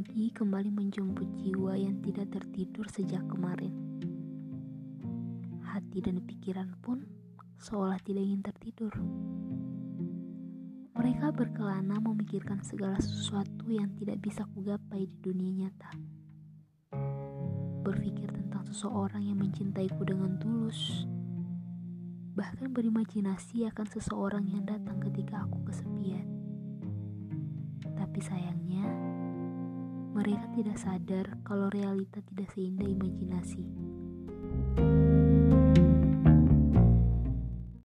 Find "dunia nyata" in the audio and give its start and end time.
15.20-15.92